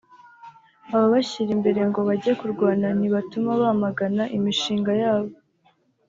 Ababashyira 0.95 1.49
imbere 1.57 1.79
ngo 1.89 1.99
bajye 2.07 2.31
kurwana 2.39 2.87
ntibatuma 2.97 3.51
bamagana 3.61 4.23
imishinga 4.37 4.91
yabo 5.01 5.33